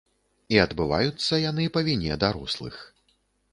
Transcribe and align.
І 0.55 0.57
адбываюцца 0.63 1.39
яны 1.51 1.67
па 1.77 1.85
віне 1.91 2.19
дарослых. 2.27 2.83